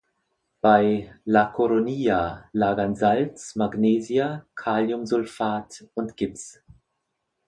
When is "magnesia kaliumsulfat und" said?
3.55-6.17